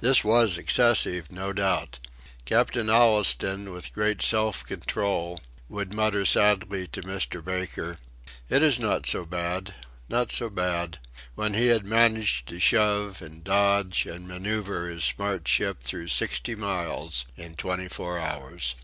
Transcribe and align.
This 0.00 0.24
was 0.24 0.56
excessive, 0.56 1.30
no 1.30 1.52
doubt. 1.52 1.98
Captain 2.46 2.86
Allistoun, 2.86 3.70
with 3.70 3.92
great 3.92 4.22
self 4.22 4.64
control, 4.64 5.40
would 5.68 5.92
mutter 5.92 6.24
sadly 6.24 6.86
to 6.86 7.02
Mr. 7.02 7.44
Baker: 7.44 7.98
"It 8.48 8.62
is 8.62 8.78
not 8.80 9.04
so 9.06 9.26
bad 9.26 9.74
not 10.08 10.32
so 10.32 10.48
bad," 10.48 11.00
when 11.34 11.52
he 11.52 11.66
had 11.66 11.84
managed 11.84 12.48
to 12.48 12.58
shove, 12.58 13.20
and 13.20 13.44
dodge, 13.44 14.06
and 14.06 14.26
manoeuvre 14.26 14.88
his 14.90 15.04
smart 15.04 15.46
ship 15.46 15.82
through 15.82 16.08
sixty 16.08 16.54
miles 16.54 17.26
in 17.36 17.54
twenty 17.54 17.88
four 17.88 18.18
hours. 18.18 18.74